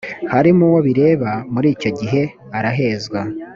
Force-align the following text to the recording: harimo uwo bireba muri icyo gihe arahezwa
harimo 0.33 0.61
uwo 0.69 0.79
bireba 0.87 1.31
muri 1.53 1.67
icyo 1.75 1.89
gihe 1.99 2.21
arahezwa 2.57 3.19